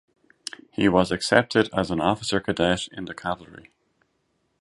He 0.71 0.89
was 0.89 1.11
accepted 1.11 1.69
as 1.77 1.91
an 1.91 2.01
officer 2.01 2.39
cadet 2.39 2.87
in 2.91 3.05
the 3.05 3.13
cavalry. 3.13 3.69